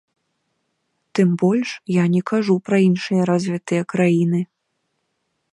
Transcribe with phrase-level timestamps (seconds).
[1.19, 1.69] Тым больш
[2.01, 4.41] я не кажу пра іншыя развітыя краіны.